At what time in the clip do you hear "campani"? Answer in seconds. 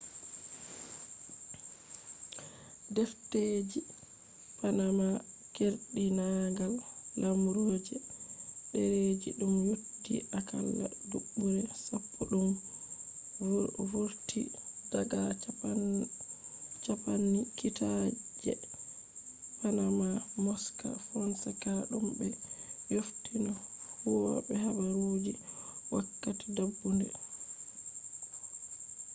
16.83-17.39